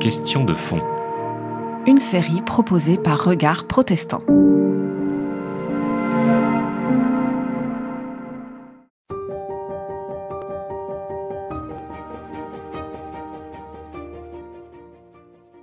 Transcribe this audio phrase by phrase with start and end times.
[0.00, 0.80] Question de fond.
[1.86, 4.22] Une série proposée par Regard Protestant.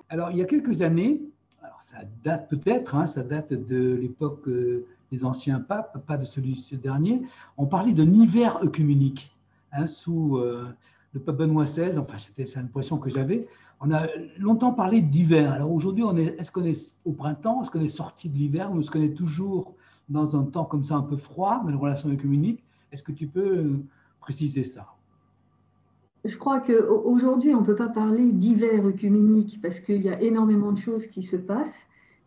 [0.07, 1.21] Alors, il y a quelques années,
[1.61, 6.23] alors ça date peut-être, hein, ça date de l'époque euh, des anciens papes, pas de
[6.23, 7.21] celui ce dernier,
[7.57, 9.35] on parlait d'un hiver œcuménique
[9.73, 10.73] hein, sous euh,
[11.15, 13.47] le pape Benoît XVI, enfin c'était l'impression que j'avais.
[13.79, 14.05] On a
[14.37, 15.51] longtemps parlé d'hiver.
[15.53, 18.71] Alors aujourd'hui, est, est-ce qu'on est au printemps, est-ce qu'on est sorti de l'hiver?
[18.73, 19.75] Ou est-ce qu'on est toujours
[20.09, 23.27] dans un temps comme ça un peu froid dans les relations œcuméniques Est-ce que tu
[23.27, 23.77] peux euh,
[24.19, 24.87] préciser ça?
[26.25, 30.73] Je crois qu'aujourd'hui, on ne peut pas parler d'hiver œcuménique parce qu'il y a énormément
[30.73, 31.85] de choses qui se passent,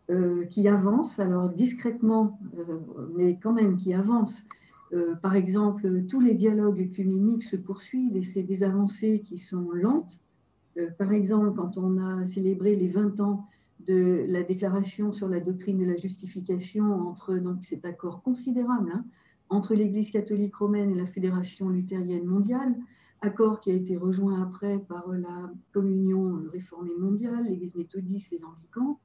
[0.09, 2.79] euh, qui avancent, alors discrètement, euh,
[3.15, 4.43] mais quand même qui avancent.
[4.93, 9.71] Euh, par exemple, tous les dialogues œcuméniques se poursuivent et c'est des avancées qui sont
[9.71, 10.19] lentes.
[10.97, 13.47] par exemple, quand on a célébré les 20 ans
[13.87, 19.05] de la déclaration sur la doctrine de la justification entre donc cet accord considérable hein,
[19.49, 22.75] entre l'Église catholique romaine et la Fédération luthérienne mondiale,
[23.21, 28.99] accord qui a été rejoint après par la communion réformée mondiale, l'Église méthodiste, les anglicans.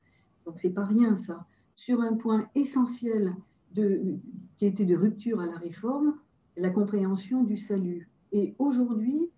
[0.45, 1.47] Donc c'est pas rien ça.
[1.77, 3.35] Sur un point essentiel
[3.75, 4.19] de,
[4.57, 6.15] qui était de rupture à la réforme,
[6.57, 8.09] la compréhension du salut.
[8.33, 9.29] Et aujourd'hui,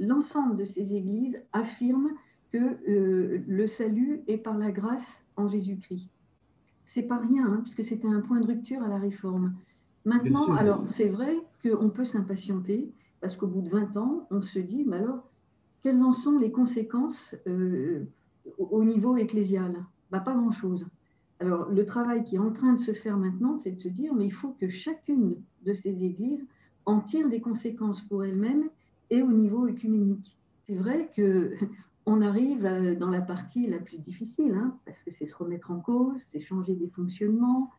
[0.00, 2.10] l'ensemble de ces églises affirment
[2.52, 6.08] que euh, le salut est par la grâce en Jésus-Christ.
[6.84, 9.54] C'est pas rien, hein, puisque c'était un point de rupture à la réforme.
[10.04, 14.58] Maintenant, alors c'est vrai qu'on peut s'impatienter, parce qu'au bout de 20 ans, on se
[14.58, 15.24] dit, mais alors,
[15.82, 18.04] quelles en sont les conséquences euh,
[18.58, 19.84] au niveau ecclésial?
[20.10, 20.86] Bah, Pas grand-chose.
[21.44, 24.14] Alors, le travail qui est en train de se faire maintenant, c'est de se dire,
[24.14, 26.48] mais il faut que chacune de ces églises
[26.86, 28.70] en tire des conséquences pour elle-même
[29.10, 30.38] et au niveau œcuménique.
[30.66, 31.52] C'est vrai que
[32.06, 32.62] on arrive
[32.98, 36.40] dans la partie la plus difficile, hein, parce que c'est se remettre en cause, c'est
[36.40, 37.70] changer des fonctionnements.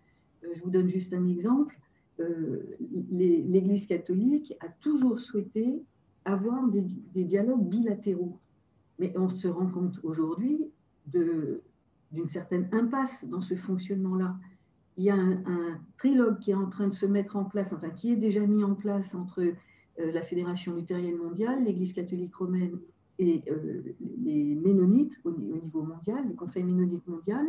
[0.43, 1.75] Euh, je vous donne juste un exemple.
[2.19, 2.77] Euh,
[3.09, 5.81] l'Église catholique a toujours souhaité
[6.23, 6.83] avoir des,
[7.23, 8.37] dialogues bilatéraux.
[8.99, 10.69] Mais on se rend compte aujourd'hui
[12.11, 14.35] d'une certaine impasse dans ce fonctionnement-là.
[14.97, 17.89] Il y a un, trilogue qui est en train de se mettre en place, enfin
[17.89, 19.53] qui est déjà mis en place entre euh,
[20.11, 22.79] la Fédération luthérienne mondiale, l'Église catholique romaine
[23.19, 23.81] et euh,
[24.23, 27.45] les ménonites au, niveau mondial, le Conseil ménonite mondial.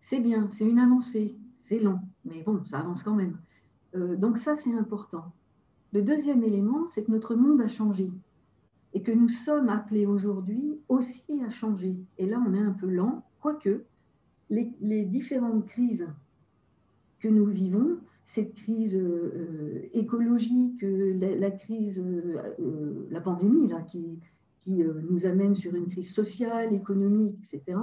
[0.00, 3.38] C'est bien, c'est une avancée, c'est lent, mais bon, ça avance quand même.
[3.94, 5.32] Euh, donc ça, c'est important.
[5.92, 8.10] Le deuxième élément, c'est que notre monde a changé
[8.92, 11.96] et que nous sommes appelés aujourd'hui aussi à changer.
[12.18, 13.84] Et là, on est un peu lent, quoique
[14.48, 16.08] les, différentes crises
[17.20, 24.18] que nous vivons, cette crise euh, écologique, la, crise, euh, la pandémie là, qui,
[24.60, 27.76] qui nous amène sur une crise sociale, économique, etc.,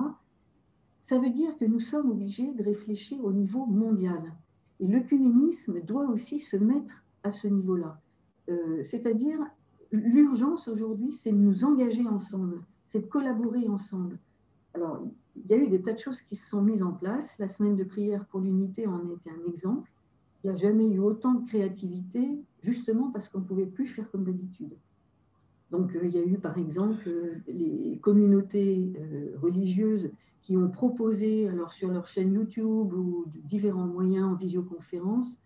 [1.04, 4.34] ça veut dire que nous sommes obligés de réfléchir au niveau mondial.
[4.80, 8.02] Et l'œcuménisme doit aussi se mettre à ce niveau-là.
[8.50, 9.38] Euh, c'est-à-dire,
[9.92, 14.18] l'urgence aujourd'hui, c'est de nous engager ensemble, c'est de collaborer ensemble.
[14.74, 15.04] Alors,
[15.36, 17.38] il y a eu des tas de choses qui se sont mises en place.
[17.40, 19.90] La semaine de prière pour l'unité en était un exemple.
[20.44, 22.28] Il n'y a jamais eu autant de créativité,
[22.62, 24.76] justement parce qu'on ne pouvait plus faire comme d'habitude.
[25.70, 28.94] Donc, euh, il y a eu par exemple euh, les communautés
[29.42, 30.10] religieuses
[30.42, 35.38] qui ont proposé, alors sur leur chaîne YouTube ou différents moyens en visioconférence,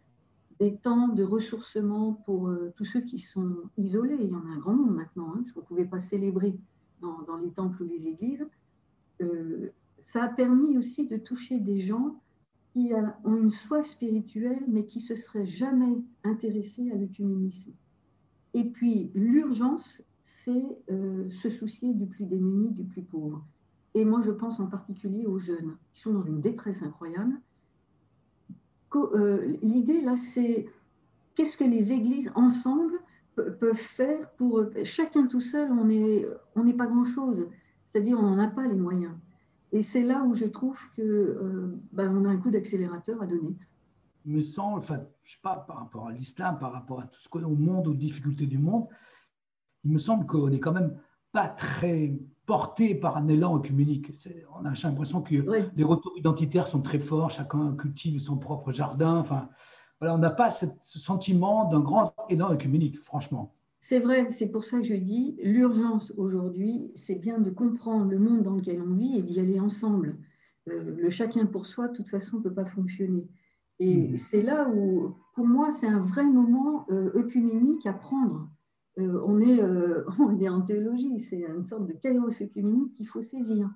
[0.60, 4.18] des temps de ressourcement pour euh, tous ceux qui sont isolés.
[4.20, 6.56] Il y en a un grand nombre maintenant, hein, parce qu'on ne pouvait pas célébrer
[7.02, 8.48] dans, les temples ou les églises.
[10.08, 12.20] Ça a permis aussi de toucher des gens
[12.74, 12.92] qui
[13.24, 17.72] ont une soif spirituelle, mais qui se seraient jamais intéressés à l'œcuménisme.
[18.54, 23.46] Et puis, l'urgence, c'est euh, se soucier du plus démuni, du plus pauvre.
[23.94, 27.40] Et moi, je pense en particulier aux jeunes qui sont dans une détresse incroyable.
[28.96, 30.68] Euh, l'idée, là, c'est
[31.36, 33.00] qu'est-ce que les églises, ensemble,
[33.36, 34.66] peuvent faire pour...
[34.84, 37.48] Chacun tout seul, on n'est pas grand-chose.
[37.96, 39.14] C'est-à-dire, on n'en a pas les moyens.
[39.72, 43.26] Et c'est là où je trouve qu'on euh, ben, on a un coup d'accélérateur à
[43.26, 43.56] donner.
[44.26, 47.18] Il me semble, enfin, je sais pas, par rapport à l'islam, par rapport à tout
[47.22, 48.88] ce qu'on a au monde, aux difficultés du monde,
[49.86, 51.00] il me semble qu'on n'est quand même
[51.32, 54.12] pas très porté par un élan œcuménique.
[54.60, 55.36] On a l'impression que
[55.74, 59.16] les retours identitaires sont très forts, chacun cultive son propre jardin.
[59.20, 59.48] Enfin,
[60.02, 63.55] voilà, on n'a pas ce, sentiment d'un grand élan œcuménique, franchement.
[63.88, 68.18] C'est vrai, c'est pour ça que je dis, l'urgence aujourd'hui, c'est bien de comprendre le
[68.18, 70.18] monde dans lequel on vit et d'y aller ensemble.
[70.68, 73.28] Euh, le chacun pour soi, de toute façon, ne peut pas fonctionner.
[73.78, 74.18] Et mmh.
[74.18, 78.50] c'est là où, pour moi, c'est un vrai moment euh, œcuménique à prendre.
[78.98, 79.62] on, est,
[80.20, 83.70] on est en théologie, c'est une sorte de chaos œcuménique qu'il faut saisir.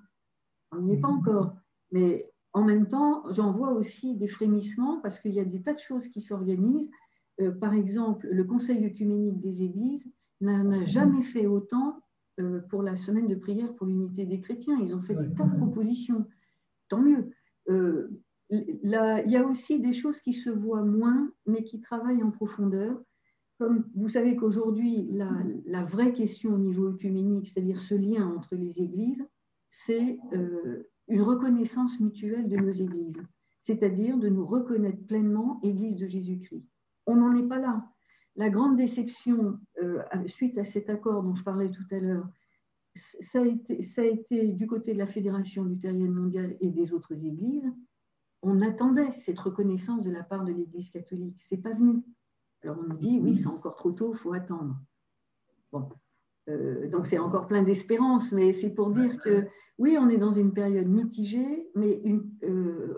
[0.72, 1.18] On n'y est pas mhm.
[1.18, 1.54] encore.
[1.92, 5.74] Mais en même temps, j'en vois aussi des frémissements parce qu'il y a des tas
[5.74, 6.90] de choses qui s'organisent.
[7.40, 10.06] Euh, par exemple, le Conseil œcuménique des Églises
[10.40, 12.00] n'a jamais fait autant
[12.38, 14.78] euh, pour la semaine de prière pour l'unité des chrétiens.
[14.82, 16.26] Ils ont fait des tas de propositions.
[16.88, 17.30] Tant mieux.
[17.68, 18.08] Euh,
[18.52, 23.00] il y a aussi des choses qui se voient moins, mais qui travaillent en profondeur.
[23.58, 25.30] Comme vous savez qu'aujourd'hui, la,
[25.66, 29.24] la, vraie question au niveau œcuménique, c'est-à-dire ce lien entre les églises,
[29.68, 30.18] c'est
[31.06, 33.22] une reconnaissance mutuelle de nos églises,
[33.60, 36.66] c'est-à-dire de nous reconnaître pleinement Église de Jésus-Christ.
[37.10, 37.84] On n'en est pas là.
[38.36, 42.28] La grande déception euh, suite à cet accord dont je parlais tout à l'heure,
[42.94, 47.70] ça, a été, du côté de la Fédération luthérienne mondiale et des autres églises.
[48.42, 51.40] On attendait cette reconnaissance de la part de l'Église catholique.
[51.48, 52.02] C'est pas venu.
[52.62, 54.76] Alors on nous dit oui, c'est encore trop tôt, faut attendre.
[55.72, 55.88] Bon,
[56.48, 59.46] euh, donc c'est encore plein d'espérance, mais c'est pour dire que
[59.78, 62.02] oui, on est dans une période mitigée, mais
[62.44, 62.94] euh,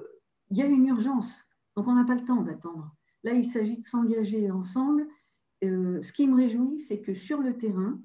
[0.51, 1.33] il y a une urgence.
[1.77, 2.95] Donc, on n'a pas le temps d'attendre.
[3.25, 5.07] Là, il s'agit de s'engager ensemble.
[5.65, 8.01] Euh, ce qui me réjouit, c'est que sur le terrain,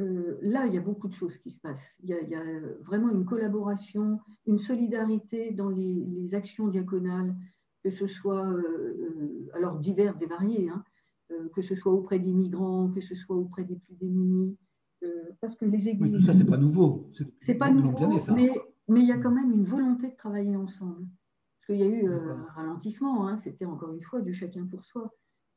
[0.00, 1.96] euh, là, il y a beaucoup de choses qui se passent.
[2.02, 2.42] Il y a,
[2.82, 7.34] vraiment une collaboration, une solidarité dans les, actions diaconales,
[7.84, 8.52] que ce soit,
[9.54, 10.82] alors diverses et variées, hein,
[11.54, 14.56] que ce soit auprès des migrants, que ce soit auprès des plus démunis,
[15.40, 16.12] parce que les églises.
[16.12, 17.10] tout ça, c'est pas nouveau.
[17.38, 18.50] C'est pas nouveau, mais,
[18.88, 21.06] mais il y a quand même une volonté de travailler ensemble.
[21.66, 24.84] Qu'il y a eu euh, un ralentissement, hein, c'était encore une fois du chacun pour
[24.84, 25.10] soi.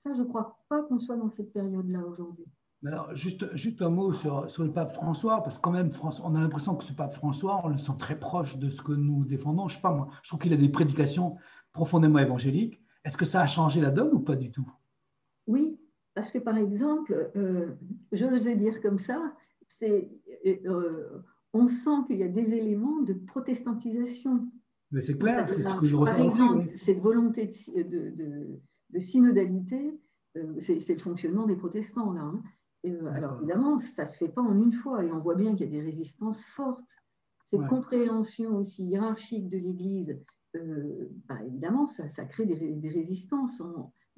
[0.04, 2.46] Ça, je ne crois pas qu'on soit dans cette période-là aujourd'hui.
[2.86, 5.92] Alors, juste, juste un mot sur, sur, le pape François, parce que quand même,
[6.24, 8.94] on a l'impression que ce pape François, on le sent très proche de ce que
[8.94, 9.68] nous défendons.
[9.68, 11.36] Je sais pas, moi, je trouve qu'il a des prédications
[11.74, 12.82] profondément évangéliques.
[13.04, 14.70] Est-ce que ça a changé la donne ou pas du tout?
[15.48, 15.78] Oui,
[16.14, 17.76] parce que, par exemple, euh,
[18.14, 19.34] je vais dire comme ça,
[19.80, 20.10] c'est,
[20.46, 21.22] euh,
[21.54, 24.50] on sent qu'il y a des éléments de protestantisation.
[24.92, 28.60] Mais c'est clair, c'est ce que je ressens Par exemple, cette volonté de,
[28.90, 30.00] de, synodalité,
[30.38, 32.22] euh, c'est, le fonctionnement des protestants, là.
[32.22, 32.42] Hein.
[33.14, 35.68] alors évidemment, ça ne se fait pas en une fois, et on voit bien qu'il
[35.68, 36.90] y a des résistances fortes.
[37.52, 40.20] Cette compréhension aussi hiérarchique de l'Église,
[40.54, 43.62] bah, évidemment, ça, ça crée des, des résistances.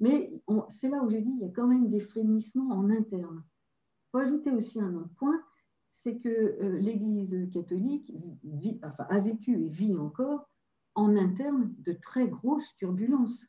[0.00, 0.32] Mais
[0.68, 3.42] c'est là où je dis il y a quand même des frémissements en interne.
[3.44, 5.40] Il faut ajouter aussi un autre point,
[5.92, 8.12] c'est que euh, l'Église catholique
[8.82, 10.50] a vécu et vit encore
[10.94, 13.46] en interne de très grosses turbulences.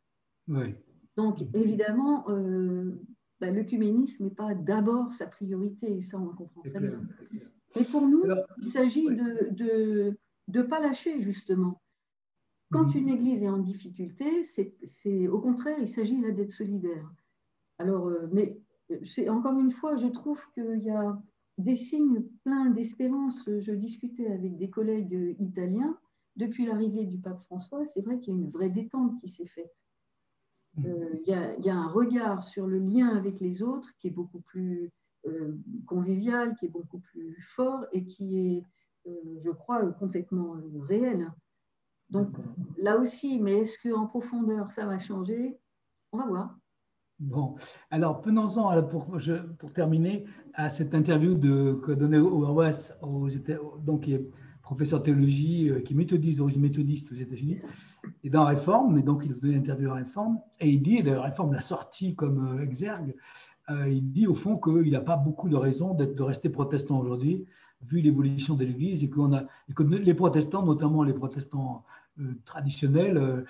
[1.16, 3.00] Donc évidemment, euh,
[3.40, 7.01] bah, l'œcuménisme n'est pas d'abord sa priorité, et ça on le comprend très bien.
[7.75, 8.24] Mais pour nous,
[8.57, 10.18] il s'agit de
[10.48, 11.81] ne pas lâcher justement.
[12.72, 17.07] Quand une Église est en difficulté, c'est au contraire, il s'agit là d'être solidaire.
[17.78, 18.57] Alors, euh, mais
[19.30, 21.22] encore une fois, je trouve qu'il y a
[21.60, 23.48] des signes pleins d'espérance.
[23.48, 25.98] Je discutais avec des collègues italiens.
[26.35, 29.45] Depuis l'arrivée du pape François, c'est vrai qu'il y a une vraie détente qui s'est
[29.45, 29.74] faite.
[30.77, 30.85] Mhm.
[30.85, 34.41] Euh, il, y a, un regard sur le lien avec les autres qui est beaucoup
[34.41, 34.91] plus
[35.25, 38.65] euh, convivial, qui est beaucoup plus fort et qui est,
[39.06, 40.56] je crois, complètement
[40.88, 41.31] réel.
[42.09, 42.30] Donc
[42.77, 45.57] là aussi, mais est-ce qu'en profondeur, ça va changer?
[46.12, 46.57] On va voir.
[47.19, 47.56] Bon,
[47.89, 49.06] alors venons-en pour,
[49.57, 54.29] pour, terminer à cette interview de, que donnait Owerwas, donc qui est
[54.63, 57.58] professeur de théologie, euh, qui est méthodiste, d'origine méthodiste aux États-Unis,
[58.24, 60.98] et dans Réforme, mais donc il a donné une interview à Réforme, et il dit,
[60.98, 63.13] et d'ailleurs Réforme l'a sorti comme euh, exergue,
[63.70, 67.46] euh, il dit au fond qu'il n'a pas beaucoup de raisons de rester protestant aujourd'hui,
[67.86, 71.84] vu l'évolution de l'Église, et, qu'on a, et que les protestants, notamment les protestants
[72.20, 73.17] euh, traditionnelles.
[73.17, 73.43] Euh,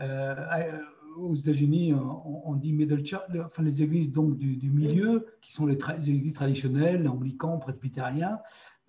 [0.00, 0.78] euh,
[1.16, 5.76] aux États-Unis, on, dit middle church, enfin les églises donc du, milieu, qui sont les,
[6.08, 8.38] églises traditionnelles, anglicans, presbytériens,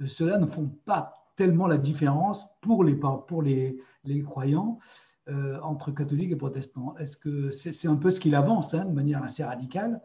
[0.05, 4.79] ceux-là ne font pas tellement la différence pour les, pour les, les croyants
[5.63, 6.93] entre catholiques et protestants.
[6.97, 10.01] Est-ce que c'est un peu ce qu'il avance hein, de manière assez radicale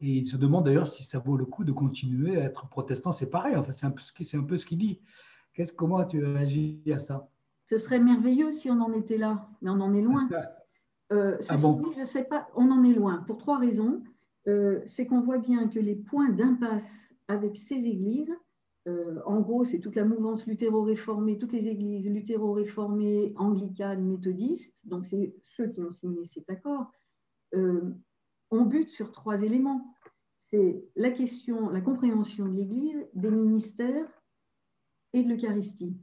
[0.00, 3.10] Et il se demande d'ailleurs si ça vaut le coup de continuer à être protestant.
[3.10, 5.00] C'est pareil, enfin, c'est un, un, peu ce qu'il dit.
[5.54, 7.28] Qu'est-ce, comment tu réagis à ça?
[7.64, 10.28] Ce serait merveilleux si on en était là, mais on en est loin.
[11.12, 14.02] Euh, ah je ne sais pas, on en est loin pour trois raisons.
[14.46, 18.32] Euh, c'est qu'on voit bien que les points d'impasse avec ces églises,
[18.86, 25.04] euh, en gros, c'est toute la mouvance luthéro-réformée, toutes les églises luthéro-réformées, anglicanes, méthodistes, donc
[25.04, 26.90] c'est ceux qui ont signé cet accord,
[28.50, 29.94] on bute sur trois éléments.
[30.50, 34.08] C'est la question, la compréhension de l'Église, des ministères
[35.12, 35.96] et de l'Eucharistie.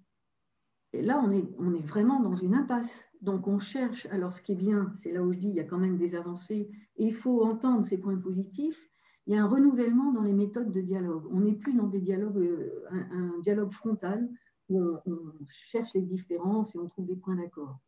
[0.94, 3.05] Et là, on est, on est vraiment dans une impasse.
[3.22, 4.05] Donc, on cherche.
[4.12, 5.98] Alors, ce qui est bien, c'est là où je dis il y a quand même
[5.98, 8.89] des avancées et il faut entendre ces points positifs.
[9.27, 11.25] Il y a un renouvellement dans les méthodes de dialogue.
[11.32, 14.29] On n'est plus dans des dialogues, euh, un, dialogue frontal
[14.70, 15.17] où on,
[15.48, 17.79] cherche les différences et on trouve des points d'accord.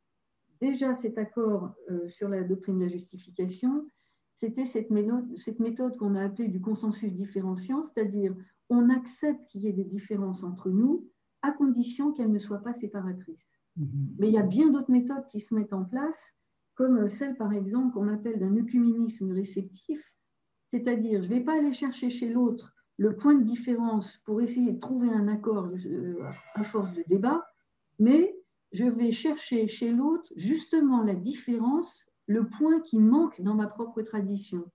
[0.62, 3.88] Déjà, cet accord euh, sur la doctrine de la justification,
[4.40, 8.36] c'était cette méthode, qu'on a appelée du consensus différenciant, c'est-à-dire
[8.70, 11.08] on accepte qu'il y ait des différences entre nous
[11.42, 13.48] à condition qu'elles ne soient pas séparatrices.
[13.80, 14.16] Mm-hmm.
[14.20, 16.34] Mais il y a bien d'autres méthodes qui se mettent en place,
[16.76, 20.00] comme celle, par exemple, qu'on appelle d'un œcuménisme réceptif,
[20.72, 24.72] c'est-à-dire je ne vais pas aller chercher chez l'autre le point de différence pour essayer
[24.72, 26.20] de trouver un accord euh,
[26.56, 27.48] à force de débat,
[28.00, 28.36] mais
[28.72, 34.02] je vais chercher chez l'autre justement la différence le point qui manque dans ma propre
[34.02, 34.70] tradition.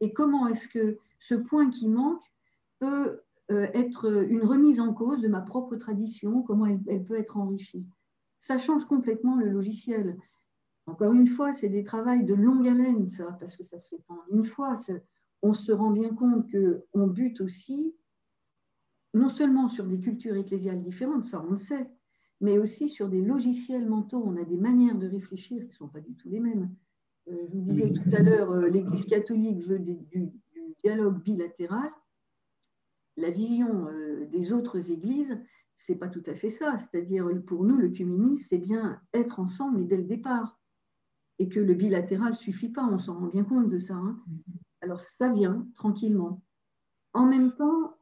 [0.00, 2.24] Et comment est-ce que ce point qui manque
[2.78, 7.36] peut euh, être une remise en cause de ma propre tradition, comment elle, peut être
[7.36, 7.86] enrichie.
[8.38, 10.18] Ça change complètement le logiciel.
[10.86, 14.02] Encore une fois, c'est des travaux de longue haleine, ça, parce que ça se fait
[14.06, 14.76] pas une fois.
[15.42, 16.46] On se rend bien compte
[16.92, 17.94] qu'on bute aussi,
[19.14, 21.88] non seulement sur des cultures ecclésiales différentes, ça on le sait,
[22.40, 24.22] mais aussi sur des logiciels mentaux.
[24.24, 26.74] On a des manières de réfléchir qui ne sont pas du tout les mêmes.
[27.28, 29.98] Euh, je vous disais tout à l'heure, euh, l'Église catholique veut du,
[30.82, 31.90] dialogue bilatéral.
[33.16, 35.36] La vision euh, des autres églises,
[35.76, 36.78] c'est pas tout à fait ça.
[36.78, 40.58] C'est-à-dire, pour nous, le communisme, c'est bien être ensemble, mais dès le départ.
[41.40, 43.94] Et que le bilatéral suffit pas, on s'en rend bien compte de ça.
[43.94, 44.18] Hein.
[44.80, 46.42] Alors, ça vient tranquillement.
[47.12, 47.96] En même temps,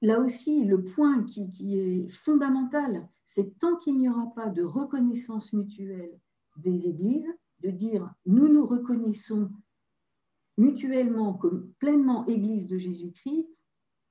[0.00, 5.52] là aussi, le point qui est fondamental, c'est tant qu'il n'y aura pas de reconnaissance
[5.52, 6.18] mutuelle
[6.56, 7.28] des églises,
[7.60, 9.50] de dire nous nous reconnaissons
[10.58, 13.48] mutuellement comme pleinement Église de Jésus-Christ,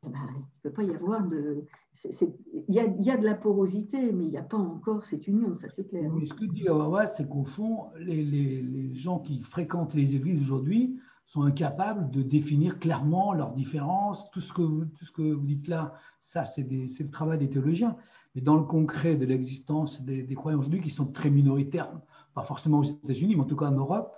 [0.05, 1.65] eh ben, il ne peut pas y avoir de.
[2.05, 2.79] Il, y
[3.11, 6.11] a, de la porosité, mais il n'y a pas encore cette union, ça c'est clair.
[6.13, 10.41] Mais ce que dit Awawa, c'est qu'au fond, les, les, gens qui fréquentent les églises
[10.41, 14.31] aujourd'hui sont incapables de définir clairement leurs différences.
[14.31, 17.49] Tout ce que vous, tout ce que vous dites là, ça c'est le travail des
[17.49, 17.97] théologiens.
[18.33, 21.91] Mais dans le concret de l'existence des, des croyants aujourd'hui qui sont très minoritaires,
[22.33, 24.15] pas forcément aux États-Unis, mais en tout cas en Europe,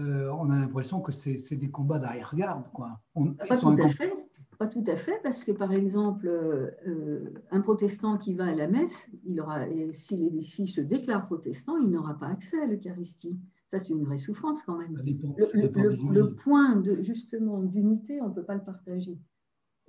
[0.00, 2.64] euh, on a l'impression que c'est des combats d'arrière-garde.
[2.76, 4.12] Pas, tout à fait.
[4.58, 8.68] Pas tout à fait, parce que par exemple, euh, un protestant qui va à la
[8.68, 13.38] messe, il aura, s'il se déclare protestant, il n'aura pas accès à l'Eucharistie.
[13.68, 14.96] Ça, c'est une vraie souffrance quand même.
[14.96, 19.18] le, point de, justement d'unité, on ne peut pas le partager.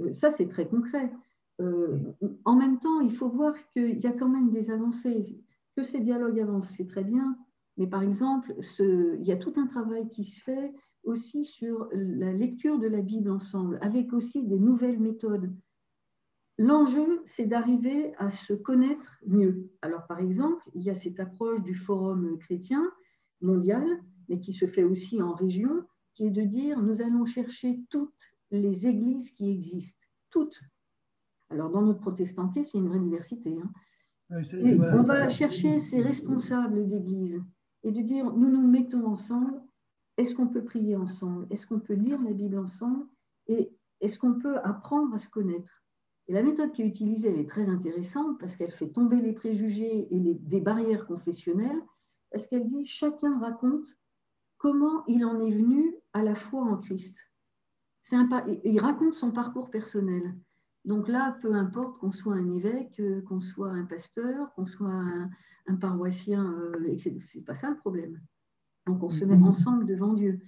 [0.01, 1.12] Euh, ça, c'est très concret.
[1.60, 5.41] en même temps, il faut voir qu'il y a quand même des avancées.
[5.75, 7.38] Que ces dialogues avancent, c'est très bien,
[7.77, 10.74] mais par exemple, il y a tout un travail qui se fait
[11.06, 15.54] aussi sur la lecture de la Bible ensemble, avec aussi des nouvelles méthodes.
[16.58, 19.70] L'enjeu, c'est d'arriver à se connaître mieux.
[19.82, 22.84] Alors, par exemple, il y a cette approche du forum chrétien
[23.42, 23.86] mondial,
[24.30, 25.84] mais qui se fait aussi en région,
[26.14, 30.60] qui est de dire, nous allons chercher toutes les églises qui existent, toutes.
[31.50, 33.58] Alors, dans notre protestantisme, il y a une vraie diversité.
[33.62, 33.72] Hein.
[34.32, 37.42] on va chercher ces responsables d'églises
[37.84, 39.62] et de dire nous nous mettons ensemble,
[40.17, 41.48] est-ce qu'on peut prier ensemble?
[41.50, 43.05] Est-ce qu'on peut lire la Bible ensemble?
[43.48, 45.84] Et est-ce qu'on peut apprendre à se connaître?
[46.27, 49.34] Et la méthode qui est utilisée, elle est très intéressante parce qu'elle fait tomber les
[49.34, 51.81] préjugés et les, barrières confessionnelles,
[52.31, 53.88] parce qu'elle dit chacun raconte
[54.57, 57.15] comment il en est venu à la foi en Christ.
[58.63, 60.36] Il raconte son parcours personnel.
[60.86, 65.01] Donc là, peu importe qu'on soit un évêque, euh, qu'on soit un pasteur, qu'on soit
[65.67, 68.22] un, paroissien, euh, c'est pas ça le problème.
[68.88, 69.48] Donc on se met mhm.
[69.48, 70.42] ensemble devant Dieu.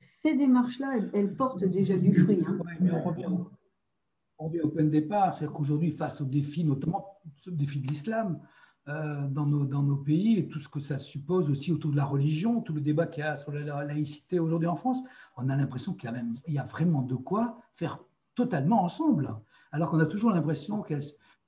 [0.00, 2.42] Ces démarches-là, elles, portent déjà du fruit.
[2.46, 2.58] Hein.
[2.80, 7.80] mais on revient, au point de départ, c'est-à-dire qu'aujourd'hui, face aux défis, notamment ce défi
[7.80, 8.40] de l'islam,
[8.88, 11.96] euh, dans, nos, dans nos pays et tout ce que ça suppose aussi autour de
[11.96, 15.00] la religion, tout le débat qu'il y a sur la laïcité aujourd'hui en France,
[15.36, 18.00] on a l'impression qu'il y, a même, il y a vraiment de quoi faire
[18.34, 19.36] totalement ensemble,
[19.70, 20.94] alors qu'on a toujours l'impression que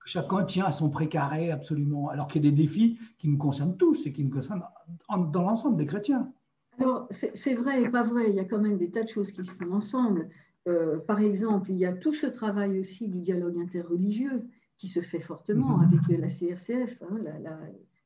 [0.04, 3.76] chacun tient à son précaré absolument, alors qu'il y a des défis qui nous concernent
[3.76, 4.62] tous et qui nous concernent
[5.08, 6.32] dans l'ensemble des chrétiens.
[6.78, 9.32] Alors, c'est vrai et pas vrai, il y a quand même des tas de choses
[9.32, 10.28] qui se font ensemble.
[10.66, 14.44] Euh, par exemple, il y a tout ce travail aussi du dialogue interreligieux
[14.76, 15.84] qui se fait fortement mhm.
[15.84, 17.18] avec la CRCF, hein,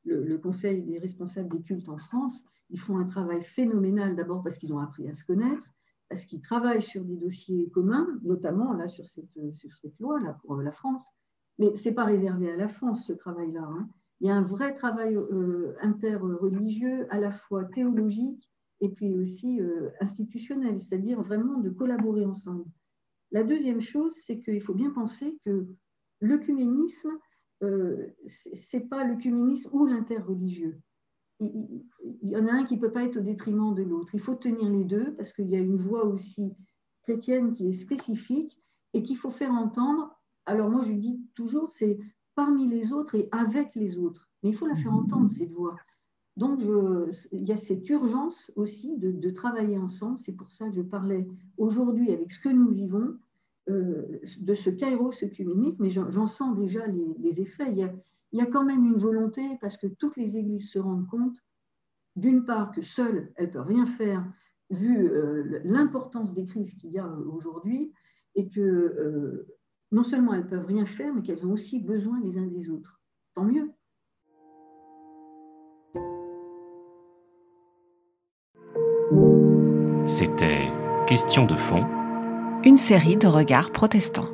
[0.05, 2.43] le, le, Conseil des responsables des cultes en France.
[2.69, 5.73] Ils font un travail phénoménal, d'abord parce qu'ils ont appris à se connaître,
[6.09, 10.37] parce qu'ils travaillent sur des dossiers communs, notamment là sur cette, sur cette loi là
[10.43, 11.03] pour la France.
[11.59, 13.61] Mais ce n'est pas réservé à la France, ce travail-là.
[13.63, 13.89] Hein.
[14.21, 18.49] Il y a un vrai travail euh, interreligieux, à la fois théologique
[18.81, 22.65] et puis aussi euh, institutionnel, c'est-à-dire vraiment de collaborer ensemble.
[23.31, 25.67] La deuxième chose, c'est qu'il faut bien penser que
[26.21, 27.11] l'œcuménisme,
[27.63, 30.81] euh, ce n'est pas l'œcuménisme ou l'interreligieux
[31.41, 34.13] il y en a un qui ne peut pas être au détriment de l'autre.
[34.13, 36.53] Il faut tenir les deux parce qu'il y a une voie aussi
[37.03, 38.57] chrétienne qui est spécifique
[38.93, 40.18] et qu'il faut faire entendre.
[40.49, 41.99] Alors moi, je dis toujours, c'est
[42.33, 44.27] parmi les autres et avec les autres.
[44.41, 45.75] Mais il faut la faire entendre, cette voix.
[46.37, 46.61] Donc,
[47.31, 50.17] il y a cette urgence aussi de, travailler ensemble.
[50.17, 51.27] C'est pour ça que je parlais
[51.57, 53.15] aujourd'hui avec ce que nous vivons,
[53.69, 57.71] euh, de ce kairos œcuménique, mais j'en sens déjà les, effets.
[57.71, 61.37] Il y, a, quand même une volonté, parce que toutes les églises se rendent compte,
[62.15, 64.25] d'une part, que seules, elles ne peuvent rien faire,
[64.71, 67.91] vu euh, l'importance des crises qu'il y a aujourd'hui,
[68.33, 69.58] et que euh,
[69.91, 72.69] non seulement elles ne peuvent rien faire, mais qu'elles ont aussi besoin les uns des
[72.69, 72.99] autres.
[73.35, 73.71] Tant mieux.
[80.05, 80.69] C'était
[81.09, 81.87] Question de fond.
[82.63, 84.29] Une série de regards protestants.